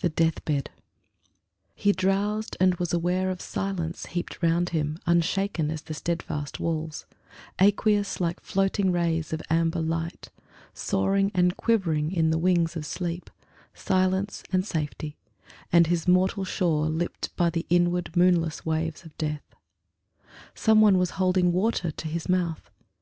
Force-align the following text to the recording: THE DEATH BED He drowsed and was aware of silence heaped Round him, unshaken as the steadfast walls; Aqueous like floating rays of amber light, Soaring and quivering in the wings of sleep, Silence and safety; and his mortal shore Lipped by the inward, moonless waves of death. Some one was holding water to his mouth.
THE 0.00 0.08
DEATH 0.08 0.42
BED 0.46 0.70
He 1.74 1.92
drowsed 1.92 2.56
and 2.60 2.76
was 2.76 2.94
aware 2.94 3.28
of 3.28 3.42
silence 3.42 4.06
heaped 4.06 4.42
Round 4.42 4.70
him, 4.70 4.98
unshaken 5.04 5.70
as 5.70 5.82
the 5.82 5.92
steadfast 5.92 6.60
walls; 6.60 7.04
Aqueous 7.58 8.22
like 8.22 8.40
floating 8.40 8.90
rays 8.90 9.34
of 9.34 9.42
amber 9.50 9.82
light, 9.82 10.30
Soaring 10.72 11.30
and 11.34 11.58
quivering 11.58 12.10
in 12.10 12.30
the 12.30 12.38
wings 12.38 12.74
of 12.74 12.86
sleep, 12.86 13.28
Silence 13.74 14.44
and 14.50 14.64
safety; 14.64 15.18
and 15.70 15.88
his 15.88 16.08
mortal 16.08 16.46
shore 16.46 16.86
Lipped 16.88 17.36
by 17.36 17.50
the 17.50 17.66
inward, 17.68 18.16
moonless 18.16 18.64
waves 18.64 19.04
of 19.04 19.14
death. 19.18 19.44
Some 20.54 20.80
one 20.80 20.96
was 20.96 21.10
holding 21.20 21.52
water 21.52 21.90
to 21.90 22.08
his 22.08 22.30
mouth. 22.30 22.70